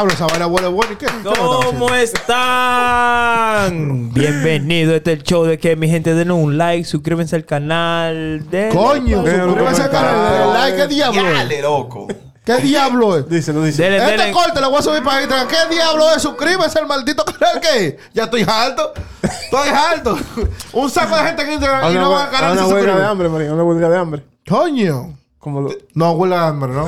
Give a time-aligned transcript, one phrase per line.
[0.00, 0.92] Diablo, esa vaina huele bueno.
[0.94, 1.04] ¿Y qué?
[1.04, 3.74] ¿Qué me están ¿Cómo están?
[4.14, 4.94] Bienvenido.
[4.94, 8.48] Este es el show de que mi gente den un like, suscríbanse al canal.
[8.48, 10.32] denle Coño, suscríbase al canal.
[10.38, 10.76] Denle like.
[10.78, 11.34] ¿Qué diablo es?
[11.34, 12.06] Dale, loco.
[12.46, 13.28] ¿Qué diablo es?
[13.28, 13.82] Dice, no dice.
[13.90, 15.48] Denle, Este corte lo voy a subir para Instagram.
[15.48, 16.22] ¿Qué diablo es?
[16.22, 18.94] Suscríbase al maldito canal que ya estoy harto.
[19.22, 20.18] Estoy harto.
[20.72, 22.66] Un saco de gente en Instagram A y no van hue- a a y una
[22.68, 23.52] huelga de hambre, María.
[23.52, 24.24] Una huelga de hambre.
[24.48, 25.19] Coño.
[25.40, 25.70] Como lo...
[25.94, 26.86] No, huele a hambre, ¿no?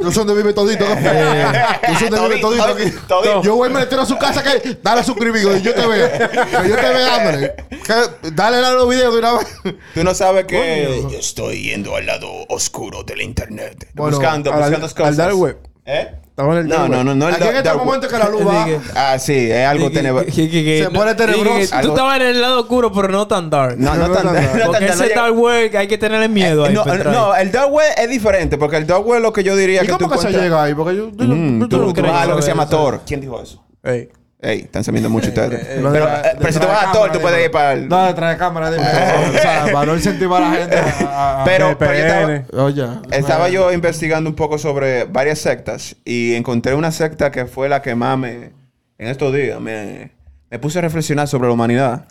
[0.00, 0.84] Yo soy de vive todito.
[0.88, 0.94] ¿no?
[1.92, 2.84] Yo soy de vive todito aquí.
[3.08, 3.42] Todito.
[3.42, 5.74] Yo voy y me le tiro a su casa que dale a suscribir y yo
[5.74, 6.08] te veo.
[6.08, 7.54] Que yo te veo.
[7.68, 9.48] Que dale a los videos de una vez.
[9.92, 13.88] Tú no sabes que yo estoy yendo al lado oscuro del internet.
[13.92, 15.16] Bueno, buscando, al- buscando al cosas.
[15.16, 15.58] dark web.
[15.84, 16.14] ¿Eh?
[16.38, 17.28] Estaba en el No, dark no, no, no.
[17.28, 18.66] el Aquí en dark este momento que la luz va.
[18.94, 20.30] Ah, sí, es algo tenebroso.
[20.30, 21.76] Se pone tenebroso.
[21.82, 23.74] Tú estabas en el lado oscuro, pero no tan dark.
[23.76, 26.74] No, no, tan, tan- Porque ese dark web hay que tenerle miedo ahí.
[26.74, 29.86] no, el dark web es diferente porque el dark web lo que yo diría ¿Y
[29.86, 30.74] que tú cómo que se llega ahí?
[30.74, 31.10] Porque yo.
[31.10, 32.12] yo no- Mm, yo tú, no tú creo.
[32.12, 32.68] vas a lo que se llama.
[32.68, 33.00] Thor.
[33.04, 33.64] ¿Quién dijo eso?
[33.82, 34.08] Ey.
[34.40, 35.66] Ey, están sabiendo mucho ustedes.
[35.66, 37.88] de la- eh, pero si tú vas a Thor, tú puedes ir para el...
[37.88, 38.84] No, detrás de cámara, dime.
[39.28, 41.40] o sea, para no incentivar a la gente a.
[41.40, 46.74] a- Pero, pero yo estaba, estaba yo investigando un poco sobre varias sectas y encontré
[46.74, 48.52] una secta que fue la que más me...
[48.96, 50.12] En estos días me,
[50.50, 52.06] me puse a reflexionar sobre la humanidad.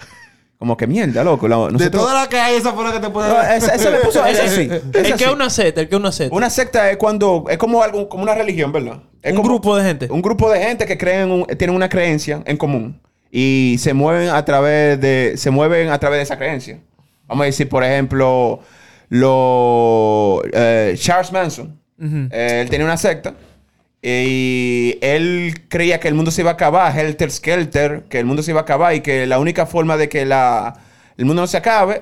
[0.59, 1.47] Como que mierda, loco.
[1.47, 3.91] la- De todas las que hay, esa fue la que te puede No, esa- esa
[3.91, 4.25] me puso...
[4.25, 4.61] Esa sí.
[4.61, 5.33] El esa que es sí.
[5.35, 6.33] una seta, el que es una seta.
[6.35, 7.45] Una secta es cuando...
[7.49, 9.03] Es como, algo, como una religión, ¿verdad?
[9.21, 10.07] Es un como- grupo de gente.
[10.09, 12.99] Un grupo de gente que creen un- tienen una creencia en común
[13.31, 16.79] y se mueven a través de se mueven a través de esa creencia.
[17.27, 18.61] Vamos a decir, por ejemplo,
[19.09, 21.79] lo eh, Charles Manson.
[21.99, 23.33] eh, él tenía una secta
[24.09, 28.41] y él creía que el mundo se iba a acabar, Helter Skelter, que el mundo
[28.41, 30.75] se iba a acabar y que la única forma de que la,
[31.17, 32.01] el mundo no se acabe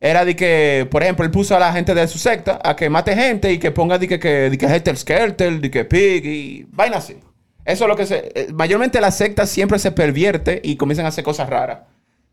[0.00, 2.90] era de que, por ejemplo, él puso a la gente de su secta a que
[2.90, 6.24] mate gente y que ponga de que, que, de que Helter Skelter, de que Pig
[6.26, 7.16] y vaina así.
[7.64, 8.32] Eso es lo que se...
[8.34, 11.78] eh, mayormente las sectas siempre se pervierte y comienzan a hacer cosas raras.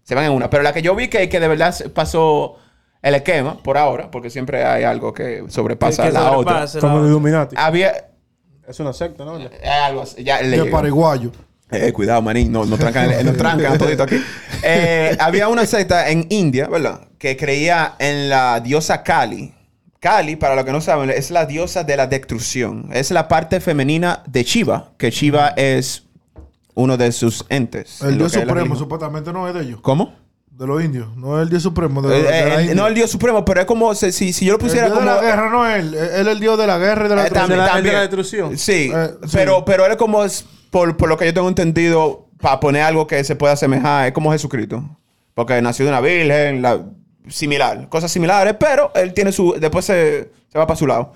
[0.04, 0.50] Se van en una.
[0.50, 2.58] Pero la que yo vi que, que de verdad pasó
[3.02, 6.94] el esquema, por ahora, porque siempre hay algo que sobrepasa Que la sobrepase la Como
[6.96, 7.10] de otra.
[7.10, 7.56] Illuminati.
[7.56, 7.66] otra.
[7.66, 7.94] Había...
[8.68, 9.38] Es una secta, ¿no?
[9.40, 10.24] eh, algo así.
[10.24, 11.32] Ya le De paraguayo.
[11.72, 14.22] Eh, cuidado, manín, no, no trancan, no trancan todito aquí.
[14.62, 17.08] Eh, había una secta en India, ¿verdad?
[17.18, 19.54] Que creía en la diosa Kali.
[20.00, 22.90] Kali, para los que no saben, es la diosa de la destrucción.
[22.94, 26.04] Es la parte femenina de Shiva, que Shiva es
[26.76, 28.02] uno de sus entes.
[28.02, 29.80] en El Dios Supremo, supuestamente no es de ellos.
[29.82, 30.14] ¿Cómo?
[30.58, 31.16] De los indios.
[31.18, 32.02] No es el Dios Supremo.
[32.02, 34.46] De, Eh, de la eh, no el Dios supremo, pero es como si, si, si
[34.46, 35.10] yo lo El pusiera Dios como...
[35.10, 35.94] de la guerra no es él.
[35.96, 37.50] Él es el Dios de la guerra y de la Eh, destrucción.
[37.50, 37.86] también, de la- también.
[37.86, 38.58] de la destrucción.
[38.58, 39.30] Sí, Eh, sí.
[39.34, 42.84] Pero, pero él es como, es, por, por lo que yo tengo entendido, para poner
[42.84, 44.84] algo que se pueda asemejar, es como Jesucristo.
[45.34, 46.82] Porque nació de una virgen, la,
[47.30, 51.14] similar, cosas similares, pero él tiene su, después se, se va para su lado.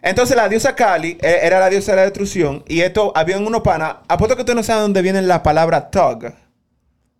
[0.00, 3.62] Entonces la diosa Kali eh, era la diosa de la destrucción y esto, había unos
[3.62, 6.32] panas, apuesto que usted no sabe dónde viene la palabra thug.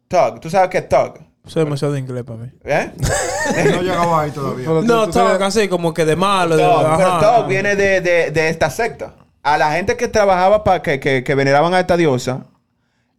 [0.07, 1.19] Thug, ¿tú sabes qué es thug?
[1.49, 2.49] Soy demasiado de inglés para mí.
[2.65, 2.93] ¿Eh?
[3.75, 4.67] No llegaba ahí todavía.
[4.67, 6.57] Pero tú- No, tú talk así como que de malo.
[6.57, 7.39] De, pero ajá.
[7.41, 9.15] thug viene de, de- de esta secta.
[9.43, 12.47] A la gente que trabajaba para que, que, que veneraban a esta diosa,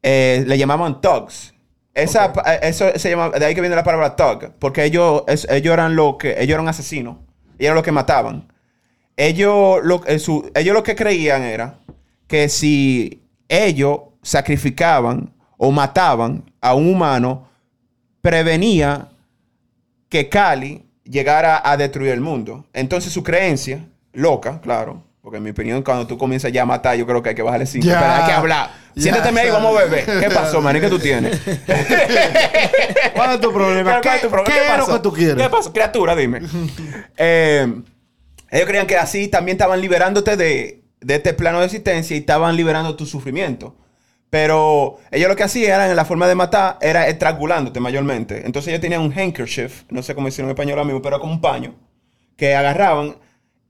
[0.04, 1.54] eh, le llamaban thugs.
[1.96, 2.32] Esa,
[2.62, 5.96] eso se llama, de ahí que viene la palabra thug, porque ellos, es- ellos eran
[5.96, 7.18] lo que, ellos eran asesinos,
[7.58, 8.48] y eran los que mataban.
[9.18, 11.80] Ellos lo, eh, su- ellos lo que creían era
[12.28, 17.49] que si ellos sacrificaban o mataban a un humano,
[18.22, 19.10] prevenía
[20.10, 22.66] que Cali llegara a destruir el mundo.
[22.74, 26.96] Entonces su creencia, loca, claro, porque en mi opinión cuando tú comienzas ya a matar,
[26.98, 27.88] yo creo que hay que bajarle cinco.
[27.88, 28.00] Ya.
[28.00, 28.72] Pero hay que hablar.
[28.96, 30.06] Siéntate medio y vamos a beber.
[30.06, 30.80] ¿Qué pasó, man?
[30.80, 31.40] ¿Qué tú tienes?
[33.14, 34.02] ¿Cuál es tu problema?
[34.02, 34.56] ¿Cuál es tu problema?
[34.56, 34.94] ¿Qué es lo pasó?
[34.94, 35.36] que tú quieres?
[35.36, 35.74] ¿Qué pasó?
[35.74, 36.42] Criatura, dime.
[37.22, 37.68] Eh,
[38.50, 42.56] ellos creían que así también estaban liberándote de, de este plano de existencia y estaban
[42.56, 43.76] liberando tu sufrimiento.
[44.30, 48.44] Pero ellos lo que hacían era, en la forma de matar, era estrangulándote mayormente.
[48.46, 51.22] Entonces ellos tenían un handkerchief, no sé cómo decirlo en español ahora mismo, pero era
[51.22, 51.74] como un paño,
[52.38, 53.16] que agarraban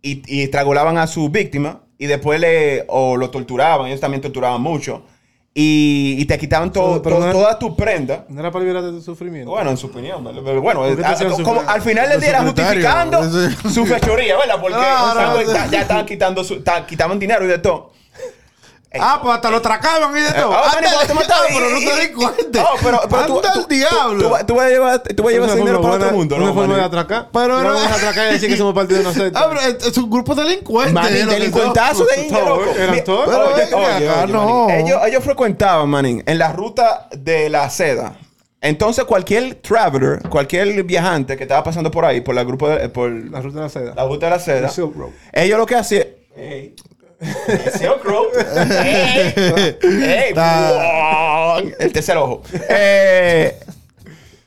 [0.01, 4.61] y, y estrangulaban a su víctima y después le, o lo torturaban, ellos también torturaban
[4.61, 5.03] mucho.
[5.53, 8.25] Y, y te quitaban todo, todo- no- toda tu prenda.
[8.29, 9.49] No era para liberarte de tu sufrimiento.
[9.51, 10.23] Bueno, en su opinión.
[10.45, 10.83] Pero bueno,
[11.67, 13.23] al final del El día era justificando
[13.73, 14.61] su fechoría, ¿verdad?
[14.61, 14.79] Porque o
[15.13, 17.91] sea, ya, ya estaban quitando su, ta- quitaban dinero y de todo.
[18.97, 20.51] Ah, pues hasta lo tracaban y de todo.
[20.51, 20.89] Ah, Anda,
[21.47, 22.61] pero no te di cuenta.
[22.63, 24.39] No, pero, pero tú, el diablo.
[24.47, 26.53] Tú, vas a llevar, tú vas a llevar ese dinero para otro mundo, Una ¿no?
[26.55, 26.85] forma de maní?
[26.85, 27.29] atracar.
[27.31, 29.39] Pero no a atracar y decir que somos una secta.
[29.39, 30.93] Ah, pero es, un grupo delincuente.
[30.93, 32.43] Manín, delincuentazo de India,
[34.27, 34.69] no.
[34.69, 38.17] Ellos, ellos frecuentaban, manín, en la ruta de la seda.
[38.61, 43.09] Entonces, cualquier traveler, cualquier viajante que estaba pasando por ahí, por la grupo de, por
[43.09, 43.93] La ruta de la seda.
[43.95, 44.71] la ruta de la seda,
[45.33, 46.07] ellos lo que hacían...
[51.79, 52.41] El tercer ojo.
[52.69, 53.59] Eh,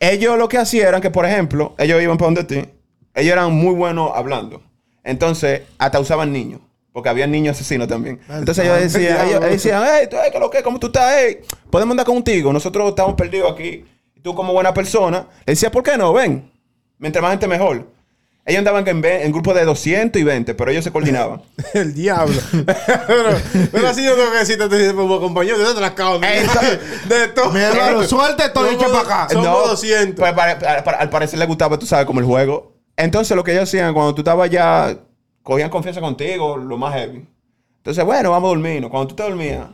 [0.00, 2.68] ellos lo que hacían era que, por ejemplo, ellos iban para donde ti.
[3.14, 4.62] Ellos eran muy buenos hablando.
[5.04, 6.60] Entonces, hasta usaban niños.
[6.92, 8.20] Porque había niños asesinos también.
[8.28, 10.62] Entonces ellos decían, ellos, ellos decían, hey, tú, hey, ¿qué lo que?
[10.62, 11.14] ¿Cómo tú estás?
[11.16, 11.38] Hey,
[11.70, 12.52] podemos andar contigo.
[12.52, 13.86] Nosotros estamos perdidos aquí.
[14.22, 16.12] Tú como buena persona, le decías, ¿por qué no?
[16.12, 16.50] Ven.
[16.98, 17.86] Mientras más gente mejor.
[18.44, 21.42] Ellos andaban en, en grupos de 200 y 20, pero ellos se coordinaban.
[21.74, 22.34] El diablo.
[23.06, 23.30] pero,
[23.70, 25.80] pero así yo tengo que decirte, te como compañero, yo te.
[26.26, 26.46] Eh,
[27.08, 27.52] De todo.
[27.52, 29.28] Mi hermano, suelte todo y echa para acá.
[29.32, 30.16] Somos 200.
[30.16, 30.66] pues, pare-
[30.98, 32.72] al parecer le gustaba, tú sabes, como el juego.
[32.96, 34.96] Entonces, lo que ellos hacían, cuando tú estabas ya,
[35.44, 37.24] cogían confianza contigo, lo más heavy.
[37.78, 38.90] Entonces, bueno, vamos a dormirnos.
[38.90, 39.66] Cuando tú te dormías,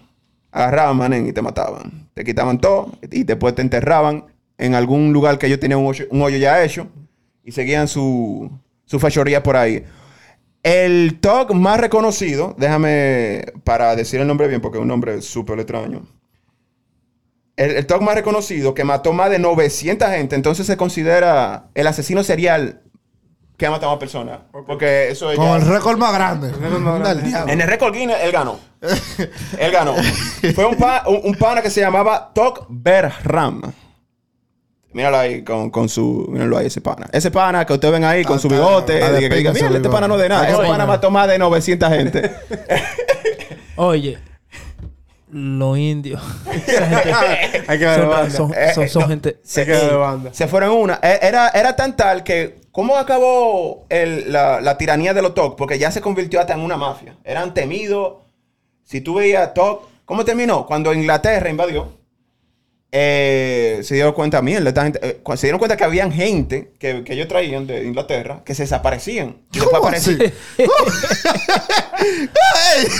[0.53, 2.09] agarraban, manen, y te mataban.
[2.13, 4.27] Te quitaban todo y después te enterraban
[4.59, 6.87] en algún lugar que ellos tenían un hoyo, un hoyo ya hecho
[7.49, 8.51] y seguían su,
[8.85, 9.83] su fechoría por ahí.
[10.63, 15.59] El talk más reconocido, déjame para decir el nombre bien porque es un nombre súper
[15.59, 16.03] extraño.
[17.57, 21.87] El, el talk más reconocido que mató más de 900 gente, entonces se considera el
[21.87, 22.83] asesino serial
[23.57, 24.41] que ha matado a personas.
[24.53, 26.51] Porque eso es Con ya- el récord más grande.
[26.53, 27.09] más grande.
[27.15, 27.53] Del diablo.
[27.53, 28.61] En el récord Guinness, él ganó.
[29.59, 29.95] él ganó.
[30.55, 33.63] Fue un, pa- un, un pana que se llamaba Tok Berram.
[34.93, 36.27] Míralo ahí con, con su.
[36.31, 37.07] Míralo ahí, ese pana.
[37.13, 39.03] Ese pana que ustedes ven ahí con Ah, su bigote.
[39.03, 39.89] ah, que diga, "Mira, este bigote".
[39.91, 40.47] pana no de nada.
[40.47, 42.31] Que Ese pana mató más de 900 gente.
[43.77, 44.19] Oye,
[45.31, 46.23] los indios.
[46.67, 48.31] Esa gente Hay que de son, banda.
[48.31, 49.09] son, Eh, son- eh, son no.
[49.09, 49.39] gente.
[49.43, 50.31] Se queda de banda.
[50.33, 50.99] Se fueron una.
[51.03, 52.57] E- Era, era tan tal que.
[52.73, 55.57] ¿Cómo acabó el- la, la tiranía de los TOC?
[55.57, 57.17] Porque ya se convirtió hasta en una mafia.
[57.25, 58.15] Eran temidos.
[58.85, 59.87] Si tú veías TOC.
[60.07, 60.65] ¿Cómo terminó?
[60.65, 61.98] Cuando Inglaterra invadió.
[62.91, 67.05] Eh, se dieron cuenta, mierda, esta gente, eh, se dieron cuenta que habían gente que,
[67.05, 69.37] que ellos traían de Inglaterra que se desaparecían.
[69.61, 70.17] ¿Cómo así?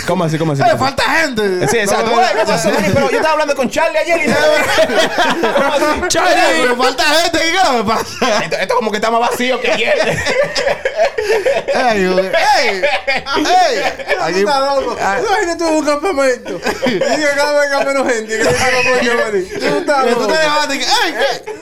[0.05, 0.37] ¿Cómo así?
[0.37, 0.61] ¿Cómo así?
[0.61, 1.67] ¡Eh, falta gente!
[1.69, 2.11] Sí, exacto.
[2.93, 6.07] Pero yo estaba hablando con Charlie ayer y ¿Cómo?
[6.27, 7.39] ¡Ey, pero falta gente!
[7.39, 8.43] ¿Qué pasa?
[8.43, 9.93] Esto, esto como que está más vacío que ayer.
[11.73, 12.03] ¡Ey!
[12.03, 12.81] ¡Ey!
[14.27, 14.43] ¡Ey!
[14.43, 14.97] Loco.
[14.99, 16.61] Imagínate tú un campamento.
[16.85, 18.37] Y que cada vez menos gente.
[18.37, 20.85] Que estás Que tú te levantas y que.
[20.85, 21.13] ¡Ey!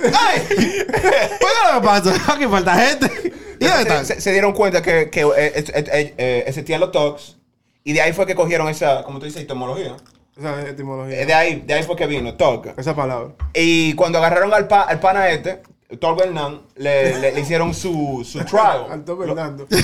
[0.04, 0.86] ¡Ey!
[0.88, 2.16] ¿Qué lo que pasa?
[2.34, 3.34] Aquí falta gente.
[3.60, 4.06] ¿Y dónde se, están?
[4.06, 7.38] se- se dieron cuenta que, que eh, eh, eh, eh, existían los talks
[7.84, 9.96] y de ahí fue que cogieron esa, como tú dices, etimología.
[10.38, 11.25] Esa Eh, etimología.
[11.25, 12.78] De ahí, de ahí fue que vino, talk.
[12.78, 13.34] Esa palabra.
[13.56, 15.64] Y cuando agarraron al, pa- al pana este,
[16.00, 18.86] Thor Bernard, le, le- le hicieron su, su trial.
[18.92, 19.66] Alto Fernando.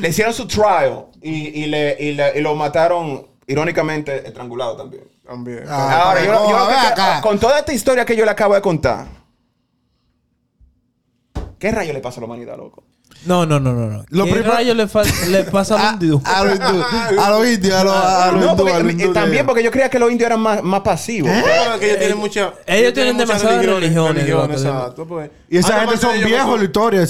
[0.00, 5.02] Le hicieron su trial y, y le, y, le- y lo mataron, irónicamente, estrangulado también.
[5.24, 5.64] También.
[5.68, 7.20] Ah, Ahora, yo, yo que- acá.
[7.22, 9.06] con toda esta historia que yo le acabo de contar,
[11.58, 12.82] ¿qué rayo le pasa a la humanidad, loco?
[13.24, 13.86] No, no, no, no.
[13.86, 14.04] no.
[14.08, 14.88] Lo ¿Qué primero- rayo le,
[15.28, 16.20] le pasa A, a los indios?
[16.24, 18.88] a los hindú- a los indios, a los a los No, hindú, porque, a los
[18.88, 21.30] eh, hindú también que- porque yo creía que los indios eran más, más pasivos.
[21.30, 25.06] Bueno, que ellos tienen mucha- ellos tienen demasiadas religiones, exacto.
[25.06, 25.30] pues.
[25.48, 27.06] Y esa gente son viejos en la historia.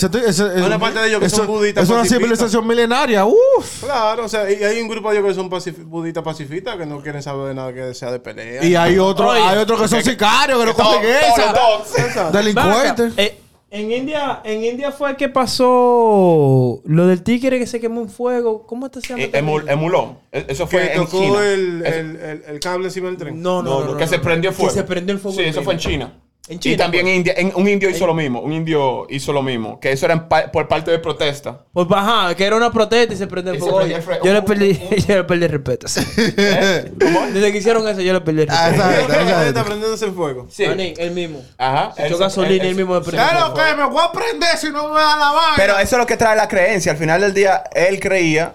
[0.67, 3.25] Una parte de ellos que eso- son budistas Es una civilización milenaria.
[3.25, 3.82] Uf.
[3.85, 6.87] Claro, o sea, y hay un grupo de ellos que son pacif- budistas pacifistas que
[6.87, 8.62] no quieren saber de nada que sea de pelea.
[8.64, 11.05] Y hay otros hay otros que son sicarios, que no cogen.
[11.11, 12.31] Exacto.
[12.32, 13.12] Delincuentes.
[13.75, 18.67] En India, en India fue que pasó lo del tigre que se quemó en fuego.
[18.67, 19.23] ¿Cómo este se llama?
[19.23, 20.17] Eh, emu- emuló.
[20.31, 21.38] E- Eso Que fue en tocó China.
[21.49, 23.41] el, el, el, el cable encima del tren.
[23.41, 24.23] No, no, no, no, no, que no, se no.
[24.23, 24.73] prendió fuego.
[24.75, 25.38] Que se prendió el fuego.
[25.38, 25.81] Sí, eso fue en.
[25.81, 26.19] China.
[26.49, 27.11] En China, y también pues.
[27.12, 28.40] en India, en- un indio hizo lo mismo.
[28.40, 29.78] Un indio hizo lo mismo.
[29.78, 31.61] Que eso era pa- por parte de protesta.
[31.72, 33.80] Pues ajá, que era una protesta y se prendió el fuego.
[34.25, 34.72] Yo le perdí,
[35.08, 35.87] yo le perdí el respeto.
[37.32, 39.12] Desde que hicieron eso, yo le perdí el Ah, respeto.
[39.20, 39.49] gente.
[39.49, 40.46] está prendiéndose el fuego.
[40.50, 40.66] Sí.
[40.66, 41.42] Manín, él mismo.
[41.58, 41.92] Ajá.
[41.96, 43.68] Se echó gasolina y él mismo me prendió el Claro fuego.
[43.70, 45.52] que me voy a prender si no me da la vaina.
[45.56, 46.92] Pero eso es lo que trae la creencia.
[46.92, 48.52] Al final del día, él creía.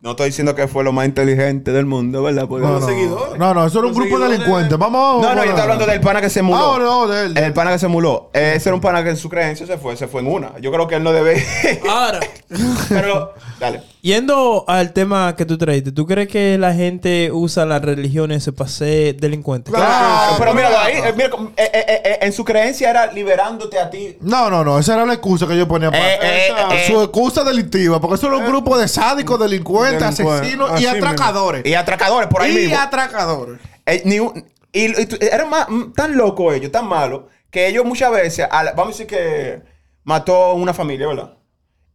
[0.00, 2.46] No estoy diciendo que fue lo más inteligente del mundo, ¿verdad?
[2.46, 3.38] Porque- no, los no, seguidores.
[3.38, 4.78] no, no, eso era un grupo de delincuentes.
[4.78, 5.22] Vamos.
[5.22, 6.74] No, no, yo estoy hablando del pana que se muló.
[6.74, 7.34] Ah, no, de él.
[7.34, 7.46] de él.
[7.46, 8.30] El pana que se muló.
[8.34, 10.58] Ese era un pana que en su creencia se fue, se fue en una.
[10.60, 11.42] Yo creo que él no debe.
[11.88, 12.20] Ahora,
[12.90, 13.82] Pero, dale.
[14.06, 18.70] Yendo al tema que tú traiste, ¿tú crees que la gente usa las religiones para
[18.70, 19.72] ser delincuente?
[19.72, 20.94] Claro, pero míralo ahí.
[20.94, 24.16] eh, mira, eh, eh, eh, en su creencia era liberándote a ti.
[24.20, 24.78] No, no, no.
[24.78, 26.14] Esa era la excusa que yo ponía para.
[26.14, 28.00] Eh, eh, eh, Su excusa delictiva.
[28.00, 30.90] Porque eso era un grupo de sádicos, delincuentes, asesinos y mismo.
[31.06, 31.66] atracadores.
[31.66, 32.78] Y atracadores por ahí Y mismo.
[32.78, 33.58] atracadores.
[33.84, 37.84] Eh, ni un- y, y eran más- mm, tan locos ellos, tan malos, que ellos
[37.84, 39.62] muchas veces, vamos a decir que
[40.04, 41.32] mató una familia, ¿verdad?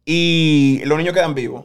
[0.04, 1.64] Y los niños quedan vivos.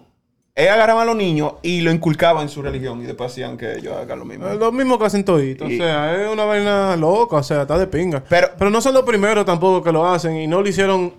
[0.60, 3.78] Ellos agarraban a los niños y lo inculcaban en su religión y después hacían que
[3.78, 4.48] ellos hagan lo mismo.
[4.48, 5.70] Es lo mismo que hacen toditos.
[5.70, 7.36] Y- O sea, es una vaina loca.
[7.36, 8.24] O sea, está de pinga.
[8.28, 10.36] Pero- Pero no son los primeros tampoco que lo hacen.
[10.36, 11.14] Y no lo hicieron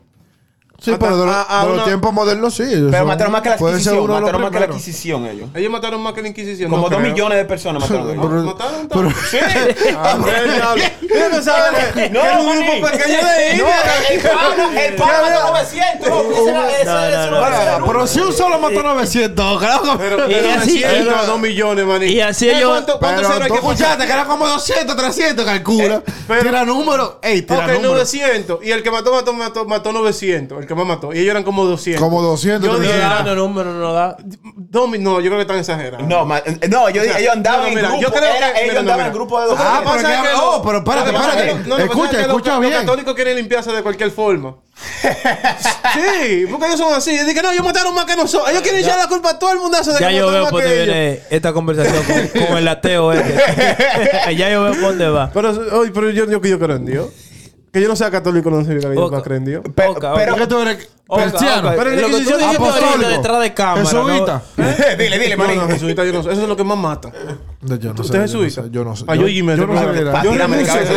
[0.80, 2.62] Sí, Hasta- pero de, lo- a- a de los tiempos modernos sí.
[2.88, 4.76] Pero mataron más que la los Mataron más que la primeros.
[4.76, 5.50] adquisición ellos.
[5.52, 6.70] Ellos mataron más que la Inquisición.
[6.70, 7.10] Como no dos creo.
[7.12, 8.44] millones de personas mataron ellos.
[8.44, 9.10] ¿Mataron pero-?
[9.10, 9.38] Sí.
[11.30, 13.77] Pensaba que No, que era un grupo pequeño de No, India.
[14.14, 16.08] El pana mató 900.
[16.08, 17.86] no, ese era- ese- No, no, ese no, era- no.
[17.86, 19.82] Pero si un solo mató 900, claro.
[19.98, 22.06] Pero pero así- 900, dos millones, maní.
[22.06, 24.96] y así ¿Sabes ellos- ¿Cuánto, cuánto Pero será tú que escuchaste que era como 200,
[24.96, 26.02] 300, calcula.
[26.26, 27.12] pero- tira números.
[27.22, 27.92] Ey, tira Ok, números.
[27.92, 28.58] 900.
[28.64, 30.60] Y el que mató, mató, mató, mató 900.
[30.60, 31.12] El que más mató.
[31.12, 32.02] Y ellos eran como 200.
[32.02, 33.18] Como 200, Yo No dije, 300.
[33.18, 34.16] da, no, número no da.
[34.70, 36.06] Dos mil- no, yo creo que están exagerando.
[36.06, 38.00] No, ma- no, yo- O sea, ellos andaban no, no, en grupo.
[38.02, 39.58] yo creo que- ellos no, andaban en grupo de dos.
[39.58, 41.54] Ah, pasa pero oh, espérate, espérate.
[41.68, 42.72] no, Escucha, pasa es que escucha bien.
[42.72, 44.56] Los católicos quieren limpiarse de cualquier forma.
[45.02, 47.10] sí, porque ellos son así.
[47.10, 48.50] Dicen, no, ellos mataron más que nosotros.
[48.50, 49.78] Ellos quieren echar la culpa a todo el mundo.
[49.78, 54.34] De Ya que yo veo por dónde viene esta conversación con, con el ateo este.
[54.36, 55.30] ya yo veo por dónde va.
[55.32, 57.06] Pero, oye, pero yo, yo que yo creo en Dios.
[57.78, 59.62] Que yo no sea católico no significa que yo no en Dios.
[59.74, 61.68] Pe- Oca, pero- ¿Por qué tú eres Oca, cristiano?
[61.68, 61.76] oca.
[61.78, 63.84] Pero en lo la que tú Inquisición dijiste ahorita apostólico, detrás de cámara.
[63.84, 64.42] jesuita.
[64.98, 66.32] dile, dile, No, no, jesuita yo no sé.
[66.32, 67.12] Eso es lo que más mata.
[67.62, 68.62] No, yo no sé, ¿Usted es yo no jesuita?
[68.68, 69.04] sé, Yo no sé.
[69.04, 70.12] Pa' yo yo de no sé.
[70.12, 70.74] Pa' Yo tirarme de renuncio.
[70.74, 70.92] cabeza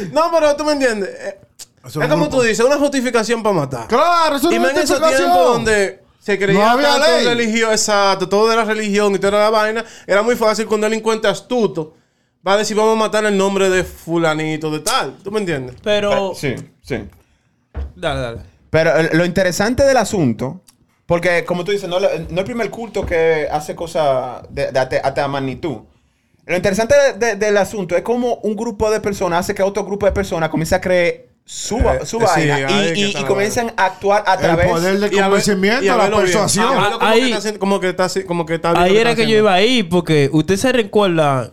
[0.00, 1.08] de No, pero tú me entiendes.
[1.08, 1.38] Eh,
[1.86, 3.86] Eso Es como tú dices, una justificación para matar.
[3.88, 5.18] Claro, eso Y más en justificación.
[5.18, 7.34] tiempos donde se creía No había tanto en ley.
[7.34, 10.80] religión, exacto, todo de la religión y toda la vaina, era muy fácil que un
[10.80, 11.94] delincuente astuto
[12.46, 15.16] va a decir, vamos a matar el nombre de fulanito, de tal.
[15.22, 15.76] ¿Tú me entiendes?
[15.82, 16.32] Pero.
[16.34, 16.96] Sí, sí.
[17.94, 18.38] Dale, dale.
[18.70, 20.60] Pero eh, lo interesante del asunto,
[21.06, 25.28] porque como tú dices, no, es el primer culto que hace cosas de, de ata
[25.28, 25.78] magnitud.
[26.46, 29.84] Lo interesante de- de- del asunto es cómo un grupo de personas hace que otro
[29.84, 34.22] grupo de personas comience a creer su, Eh, su vaina y- y, comienzan a actuar
[34.26, 34.66] a El través...
[34.68, 36.20] poder del Y a ver- convencimiento, la bien.
[36.20, 36.66] persuasión.
[36.92, 39.00] Como Ahí- que está como que está así- como que está bien lo Ahí que
[39.00, 41.52] era que yo iba ahí porque usted se recuerda.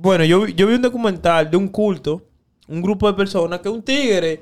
[0.00, 2.22] Bueno, yo, vi- yo vi un documental de un culto,
[2.68, 4.40] un grupo de personas que un tigre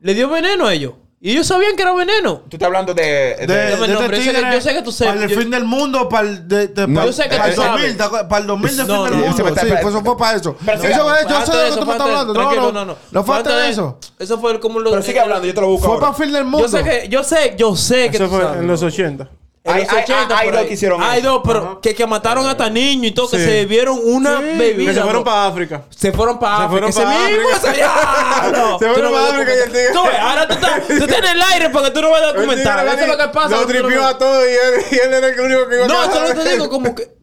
[0.00, 0.94] le dio veneno a ellos.
[1.20, 2.42] Y ellos sabían que era veneno.
[2.48, 3.02] Tú estás hablando de...
[3.02, 5.14] de- De, de no, este pero yo sé que- tigre yo sé que tú sabes-
[5.14, 7.36] Para el yo- fin del mundo, para el, de, de- No, para, yo sé que
[7.36, 7.72] para el tú sabes.
[7.82, 8.28] 2000, ¿te acuerdas?
[8.28, 9.48] para el 2000 del No, fin del no, mundo.
[9.48, 10.56] está- Sí, pues eso fue para eso.
[10.66, 12.34] Pero eso fue, yo Fue sé de lo que eso, tú me fue estás hablando.
[12.34, 12.96] No, no, no, no.
[13.12, 13.98] no fue antes de eso.
[14.18, 16.32] Eso fue como lo Pero sigue hablando, yo te lo busco Fue para el fin
[16.32, 16.66] del mundo.
[16.66, 19.28] Yo sé que, yo sé, yo sé que Eso fue en los 80.
[19.66, 21.28] En Hay- los hay- 80 hay dos que hicieron Hay eso.
[21.28, 24.92] dos, pero que, que mataron hasta niños y todo, que se bebieron una bebida.
[24.92, 25.82] Que se fueron para África.
[25.90, 26.70] Se fueron para Se África.
[26.70, 28.78] fueron Ese pa' mismo, África.
[28.78, 30.86] Se Tú fueron no pa' ves África y el tigre- Tú ves, ahora tú estás,
[30.86, 32.86] tú estás en el aire porque tú no ves documental.
[32.88, 33.48] Eso es lo que pasa.
[33.60, 35.94] Lo tripió a todo y él, y él era el único que iba a No,
[35.94, 36.10] quedar.
[36.10, 37.16] eso es lo que te digo, como que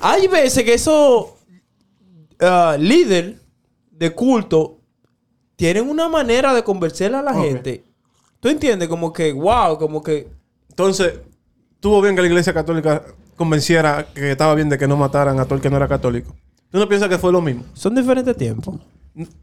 [0.00, 1.26] hay veces que esos
[2.40, 3.34] ah, líderes
[3.90, 4.78] de culto
[5.56, 7.82] tienen una manera de convencer a la gente.
[8.38, 8.88] ¿Tú entiendes?
[8.88, 10.28] Como que, wow, como que...
[10.68, 11.14] Entonces,
[11.80, 13.02] tuvo bien que la iglesia católica
[13.36, 16.34] convenciera que estaba bien de que no mataran a todo el que no era católico.
[16.70, 17.64] ¿Tú no piensas que fue lo mismo?
[17.72, 18.76] Son diferentes tiempos.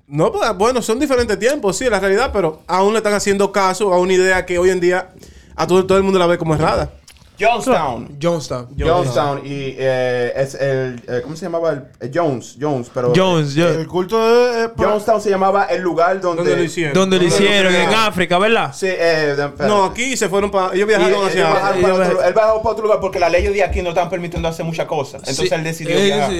[0.08, 3.94] No, pues, bueno, son diferentes tiempos, sí, la realidad, pero aún le están haciendo caso
[3.94, 5.10] a una idea que hoy en día
[5.56, 6.94] a todo, todo el mundo la ve como errada.
[7.40, 8.18] Jonestown.
[8.22, 8.68] Jonestown.
[8.78, 11.02] Jonestown y eh, es el...
[11.08, 11.72] eh, ¿Cómo se llamaba?
[11.72, 12.58] El, eh, Jones.
[12.60, 13.14] Jones, pero...
[13.16, 14.66] Jones, yo- El culto de...
[14.66, 16.44] eh, Jonestown se llamaba el lugar donde...
[16.44, 16.94] ¿Dónde lo hicieron?
[16.94, 17.94] donde lo ¿Dónde lo hicieron, en?
[17.94, 18.74] África, ¿verdad?
[18.74, 19.36] Sí, eh...
[19.60, 20.74] No, aquí se fueron para...
[20.74, 21.48] Ellos Y, viajaron eh, hacia...
[21.48, 23.82] él bajó para eh, otro- él bajó para otro lugar porque las leyes de aquí
[23.82, 25.22] no estaban permitiendo hacer muchas cosas.
[25.22, 26.34] Entonces Sí, él decidió viajar.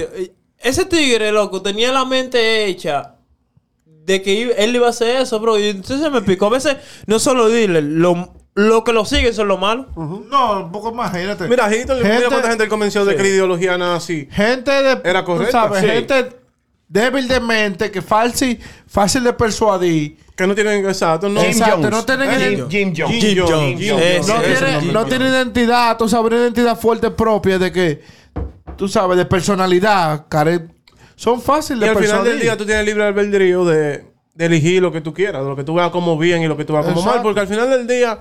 [0.58, 3.12] Ese tigre, loco, tenía la mente hecha
[3.84, 5.58] de que él iba a hacer eso, bro.
[5.58, 6.46] Y entonces me picó.
[6.46, 6.76] A veces
[7.06, 9.86] no solo dile, lo, lo que lo siguen son los malos.
[9.96, 11.46] No, un poco más, imagínate.
[11.46, 13.16] Mira, Hitler, mira Gente- cuánta gente él convenció de Sí.
[13.18, 14.28] que la ideología nazi.
[14.32, 15.00] Gente de...
[15.04, 15.86] Era tú correcto, sabes, sí.
[15.88, 16.28] gente
[16.88, 20.16] débil de mente, que fácil, fácil de persuadir.
[20.34, 20.86] Que no tienen...
[20.86, 21.40] Exacto, no...
[21.40, 21.90] Jim Exacto, Jones.
[21.90, 23.24] no tienen Jim, ident- Jim Jones.
[23.24, 23.60] Jim Jones.
[23.60, 24.04] Jim Jim Jones.
[24.06, 24.92] Ese, no, ese tiene, nombre.
[24.92, 28.02] no tiene identidad, tú sabes, una identidad fuerte propia de que,
[28.76, 30.68] tú sabes, de personalidad, care-
[31.14, 34.80] son fáciles Y de al final del día tú tienes libre albedrío de, de elegir
[34.82, 36.72] lo que tú quieras, de lo que tú veas como bien y lo que tú
[36.74, 37.16] veas como Exacto.
[37.18, 38.18] mal, porque al final del día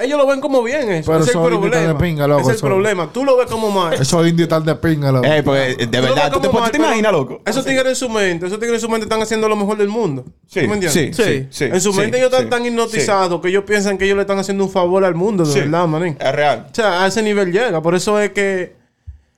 [0.00, 1.10] ellos lo ven como bien eso.
[1.12, 1.76] Pero es el problema.
[1.86, 3.08] de pinga, loco, es el son- problema.
[3.12, 3.94] Tú lo ves como mal.
[3.94, 5.26] Esos indios tan de pinga, loco.
[5.26, 6.40] Eh, porque, de Tú verdad, ves ¿tú
[6.70, 7.40] te, imaginas, loco?
[7.46, 9.88] Esos tigres en su mente, esos tigres en su mente están haciendo lo mejor del
[9.88, 10.24] mundo.
[10.46, 10.92] Sí, ¿Tú me entiendes?
[10.92, 11.22] sí, Sí.
[11.22, 11.64] sí, sí.
[11.64, 14.22] En su sí, mente ellos están sí, tan hipnotizados que ellos piensan que ellos le
[14.22, 15.60] están haciendo un favor al mundo, de Sí.
[15.60, 16.16] verdad, manín.
[16.20, 16.66] Es real.
[16.70, 17.80] O sea, a ese nivel llega.
[17.82, 18.78] Por eso es que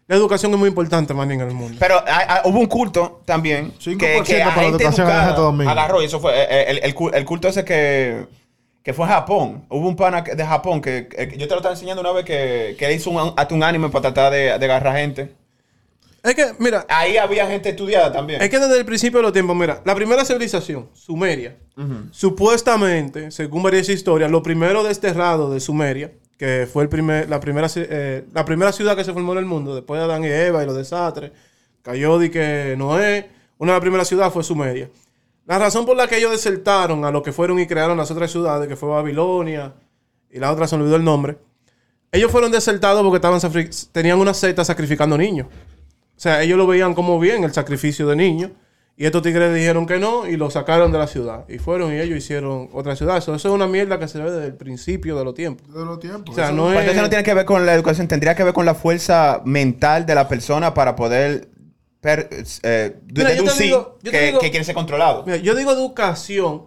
[0.09, 1.76] la educación es muy importante, manín, en el mundo.
[1.81, 5.12] Pero hay- hay- hubo un culto también 5% que, que a para la educación en
[5.12, 5.71] educada Santo Domingo.
[5.71, 8.26] agarró y eso fue eh, eh, el, el culto ese que,
[8.82, 9.64] que fue en Japón.
[9.68, 12.76] Hubo un pana de Japón que, que yo te lo estaba enseñando una vez que,
[12.78, 15.32] que hizo un, hasta un anime para tratar de, de agarrar gente.
[16.22, 18.40] Es que, mira, Ahí había gente estudiada también.
[18.40, 21.56] Es que desde el principio de los tiempos, mira, la primera civilización, Sumeria,
[22.12, 27.68] supuestamente, según varias historias, lo primero desterrado de Sumeria, que fue el primer, la, primera,
[27.74, 30.62] eh, la primera ciudad que se formó en el mundo, después de Adán y Eva
[30.62, 31.32] y los desastres,
[31.82, 34.88] cayó de que Noé, una de las primeras ciudades fue Sumeria.
[35.46, 38.30] La razón por la que ellos desertaron a lo que fueron y crearon las otras
[38.30, 39.72] ciudades, que fue Babilonia
[40.30, 41.37] y la otra se me olvidó el nombre,
[42.12, 45.49] ellos fueron desertados porque estaban safri- tenían una secta sacrificando niños.
[46.16, 48.50] O sea, ellos lo veían como bien el sacrificio de niños.
[48.94, 51.46] Y estos tigres dijeron que no y lo sacaron de la ciudad.
[51.49, 53.16] Y fueron y ellos hicieron otra ciudad.
[53.16, 55.66] Eso, eso es una mierda que se ve desde el principio de los tiempos.
[55.75, 56.30] De los tiempos.
[56.32, 56.78] O sea, Eso- no es...
[56.78, 60.04] entonces no tiene que ver con la educación, tendría que ver con la fuerza mental
[60.04, 61.49] de la persona para poder
[62.02, 62.28] per-
[62.64, 65.23] eh, Mira, deducir digo- que, digo- que quiere ser controlado.
[65.25, 66.66] Mira, yo digo educación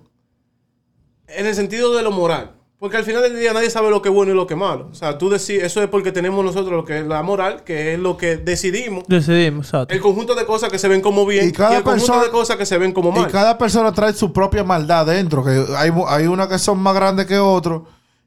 [1.27, 2.53] en el sentido de lo moral.
[2.77, 4.59] Porque al final del día nadie sabe lo que es bueno y lo que es
[4.59, 4.89] malo.
[4.91, 7.93] O sea, tú decís, eso es porque tenemos nosotros lo que es la moral, que
[7.93, 9.05] es lo que decidimos.
[9.07, 9.93] Decidimos, exacto.
[9.93, 12.29] El conjunto de cosas que se ven como bien Y y, cada el conjunto de
[12.29, 13.31] cosas que se ven como Y mal.
[13.31, 15.43] cada persona trae su propia maldad dentro.
[15.43, 17.83] Que hay, hay unas que son más grandes que otros.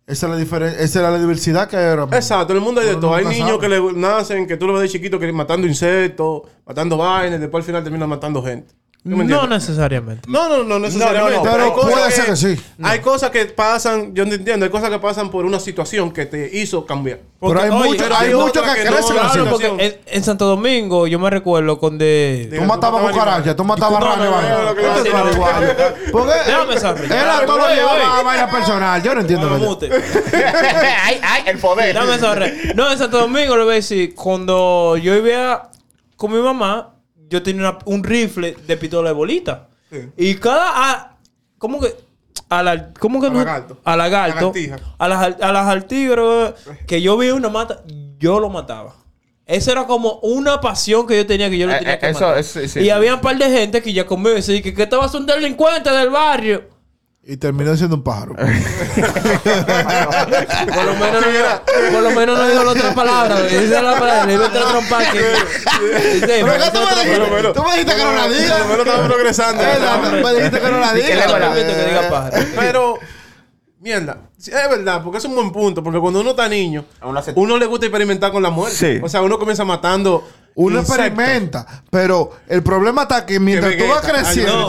[0.09, 2.17] Esa es la, diferen- esa es la diversidad que mismo.
[2.17, 3.15] Exacto, en el mundo hay de todo.
[3.15, 3.61] Hay niños sabe.
[3.61, 7.61] que le nacen, que tú lo ves de chiquito, que matando insectos, matando vainas, después
[7.63, 8.73] al final terminan matando gente.
[9.05, 10.29] ¿Tú me No necesariamente.
[10.29, 11.49] No, no, no necesariamente.
[11.57, 12.61] no, puede ser que sí.
[12.83, 16.27] Hay cosas que pasan, yo no entiendo, hay cosas que pasan por una situación que
[16.27, 17.21] te hizo cambiar.
[17.41, 20.25] Pero hay mucho- pero hay hay muchos otra que que crecen claro, porque en, en
[20.25, 22.53] Santo Domingo yo me recuerdo con de...
[22.55, 24.29] Tú matabas cucarachas, tú matabas ranas.
[26.13, 27.13] Porque Déjame desarrollar.
[27.19, 28.25] él a todos los días Oye, va a oye.
[28.25, 29.03] vaina personal.
[29.03, 29.49] Yo no entiendo.
[31.47, 31.97] El poder.
[31.97, 35.63] Re- No, en Santo Domingo le voy a decir, cuando yo vivía
[36.17, 36.95] con mi mamá,
[37.29, 39.69] yo tenía una- un rifle de pistola de bolita.
[40.17, 40.71] Y cada.
[40.93, 41.17] a-
[41.59, 41.95] ¿Cómo que?
[42.51, 43.39] A la, ¿Cómo que A no?
[43.39, 43.81] lagarto.
[43.85, 44.53] A lagarto.
[44.99, 45.67] A las, al- a las
[46.87, 47.83] que yo vi una mata,
[48.19, 48.95] yo lo mataba.
[49.45, 52.11] Eso era como una pasión que yo tenía que yo lo Eh, tenía eh, que
[52.11, 52.39] eso, matar.
[52.39, 52.91] eso, sí, y sí.
[52.91, 56.11] había un par de gente que ya conmigo decía que, que estaba un delincuente del
[56.11, 56.65] barrio.
[57.25, 58.35] Y terminó siendo un pájaro.
[58.39, 58.47] Por
[60.85, 61.29] lo menos no,
[61.93, 63.47] por lo menos no digo la otra palabra.
[63.47, 64.25] es la palabra.
[64.25, 64.49] Le Pero
[66.47, 67.15] me ¿qué tú me dijiste?
[67.15, 67.53] trompar.
[67.53, 68.67] Tú me dijiste que no la Por lo digas.
[68.67, 69.63] menos estamos progresando.
[69.63, 71.33] No, Me dijiste que no la digas.
[72.57, 72.99] Pero,
[73.81, 75.83] mierda, sí, es verdad, porque es un buen punto.
[75.83, 78.77] Porque cuando uno está niño, A uno le gusta experimentar con la muerte.
[78.77, 79.01] Sí.
[79.03, 80.27] O sea, uno comienza matando.
[80.55, 84.05] Uno experimenta, pero el problema está que mientras Que tú vas.
[84.05, 84.69] Ay, creciendo.